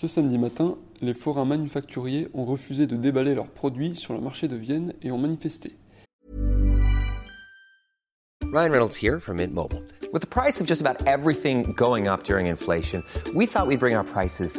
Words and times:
Ce 0.00 0.08
samedi 0.08 0.38
matin, 0.38 0.78
les 1.02 1.12
forains 1.12 1.44
manufacturiers 1.44 2.28
ont 2.32 2.46
refusé 2.46 2.86
de 2.86 2.96
déballer 2.96 3.34
leurs 3.34 3.50
produits 3.50 3.94
sur 3.94 4.14
le 4.14 4.20
marché 4.22 4.48
de 4.48 4.56
Vienne 4.56 4.94
et 5.02 5.10
ont 5.10 5.18
manifesté. 5.18 5.76
Ryan 8.50 8.72
Reynolds 8.72 8.96
here 8.96 9.20
from 9.20 9.36
Mint 9.36 9.52
Mobile. 9.52 9.82
With 10.10 10.22
the 10.22 10.26
price 10.26 10.58
of 10.58 10.66
just 10.66 10.80
about 10.80 11.06
everything 11.06 11.74
going 11.76 12.08
up 12.08 12.24
during 12.24 12.46
inflation, 12.46 13.02
we 13.34 13.44
thought 13.44 13.66
we'd 13.66 13.78
bring 13.78 13.94
our 13.94 14.02
prices 14.02 14.58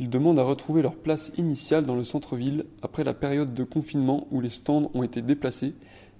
Ils 0.00 0.10
demandent 0.10 0.40
à 0.40 0.44
retrouver 0.44 0.82
leur 0.82 0.96
place 0.96 1.30
initiale 1.36 1.86
dans 1.86 1.94
le 1.94 2.02
centre-ville 2.02 2.64
après 2.82 3.04
la 3.04 3.14
période 3.14 3.54
de 3.54 3.62
confinement 3.62 4.26
où 4.32 4.40
les 4.40 4.50
stands 4.50 4.90
ont 4.92 5.04
été 5.04 5.22
déplacés, 5.22 5.74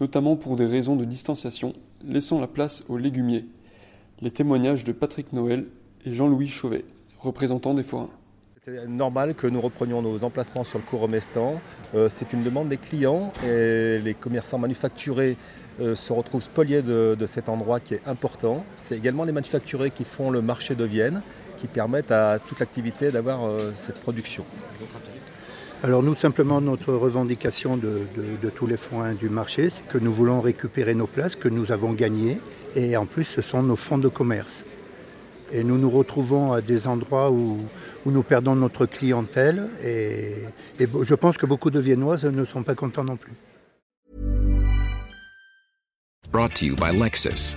notamment 0.00 0.36
pour 0.36 0.54
des 0.54 0.66
raisons 0.66 0.94
de 0.94 1.04
distanciation, 1.04 1.72
laissant 2.04 2.40
la 2.40 2.46
place 2.46 2.84
aux 2.88 2.96
légumiers. 2.96 3.46
Les 4.20 4.30
témoignages 4.30 4.84
de 4.84 4.92
Patrick 4.92 5.32
Noël 5.32 5.66
et 6.04 6.14
Jean-Louis 6.14 6.46
Chauvet, 6.46 6.84
représentants 7.18 7.74
des 7.74 7.82
forains. 7.82 8.10
C'est 8.62 8.88
normal 8.88 9.34
que 9.34 9.48
nous 9.48 9.60
reprenions 9.60 10.00
nos 10.00 10.22
emplacements 10.22 10.64
sur 10.64 10.78
le 10.78 10.84
Couromestan. 10.84 11.60
Euh, 11.94 12.08
c'est 12.08 12.32
une 12.32 12.44
demande 12.44 12.68
des 12.68 12.76
clients 12.76 13.32
et 13.44 13.98
les 13.98 14.14
commerçants 14.14 14.58
manufacturés 14.58 15.36
euh, 15.80 15.94
se 15.94 16.12
retrouvent 16.12 16.42
spoliés 16.42 16.82
de 16.82 17.26
cet 17.26 17.48
endroit 17.48 17.80
qui 17.80 17.94
est 17.94 18.06
important. 18.06 18.64
C'est 18.76 18.96
également 18.96 19.24
les 19.24 19.32
manufacturés 19.32 19.90
qui 19.90 20.04
font 20.04 20.30
le 20.30 20.40
marché 20.40 20.76
de 20.76 20.84
Vienne 20.84 21.20
qui 21.56 21.66
permettent 21.66 22.10
à 22.12 22.38
toute 22.38 22.60
l'activité 22.60 23.10
d'avoir 23.10 23.44
euh, 23.46 23.72
cette 23.74 23.98
production. 24.00 24.44
Alors 25.82 26.02
nous, 26.02 26.14
simplement, 26.14 26.60
notre 26.60 26.92
revendication 26.94 27.76
de, 27.76 28.06
de- 28.16 28.36
de 28.42 28.50
tous 28.50 28.66
les 28.66 28.76
forains 28.76 29.14
du 29.14 29.28
marché, 29.28 29.68
c'est 29.70 29.86
que 29.86 29.98
nous 29.98 30.12
voulons 30.12 30.40
récupérer 30.40 30.94
nos 30.94 31.06
places 31.06 31.36
que 31.36 31.48
nous 31.48 31.70
avons 31.72 31.92
gagnées 31.92 32.38
et 32.74 32.96
en 32.96 33.06
plus, 33.06 33.24
ce 33.24 33.42
sont 33.42 33.62
nos 33.62 33.76
fonds 33.76 33.98
de 33.98 34.08
commerce. 34.08 34.64
Et 35.52 35.62
nous 35.62 35.78
nous 35.78 35.90
retrouvons 35.90 36.52
à 36.52 36.60
des 36.60 36.86
endroits 36.88 37.30
où, 37.30 37.58
où 38.04 38.10
nous 38.10 38.22
perdons 38.22 38.56
notre 38.56 38.84
clientèle 38.86 39.68
et, 39.84 40.32
je 40.80 41.14
pense 41.14 41.36
que 41.36 41.46
beaucoup 41.46 41.70
de 41.70 41.78
Viennoises 41.78 42.24
ne 42.24 42.44
sont 42.44 42.62
pas 42.64 42.74
contents 42.74 43.04
non 43.04 43.16
plus. 43.16 43.32
Brought 46.32 46.54
to 46.54 46.64
you 46.66 46.74
by 46.74 46.90
Lexus. 46.92 47.56